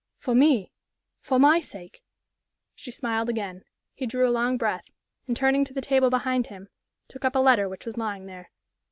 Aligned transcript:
"For 0.17 0.33
me? 0.33 0.71
For 1.21 1.37
my 1.37 1.59
sake?" 1.59 2.01
She 2.73 2.89
smiled 2.89 3.29
again. 3.29 3.63
He 3.93 4.07
drew 4.07 4.27
a 4.27 4.31
long 4.33 4.57
breath, 4.57 4.89
and 5.27 5.37
turning 5.37 5.63
to 5.65 5.75
the 5.75 5.79
table 5.79 6.09
behind 6.09 6.47
him, 6.47 6.69
took 7.07 7.23
up 7.23 7.35
a 7.35 7.39
letter 7.39 7.69
which 7.69 7.85
was 7.85 7.97
lying 7.97 8.25
there. 8.25 8.49